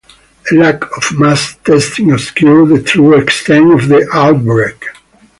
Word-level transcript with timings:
A 0.51 0.55
lack 0.55 0.81
of 0.97 1.19
mass 1.19 1.57
testing 1.63 2.11
obscured 2.11 2.69
the 2.69 2.81
true 2.81 3.13
extent 3.15 3.71
of 3.71 3.87
the 3.87 4.09
outbreak. 4.11 4.83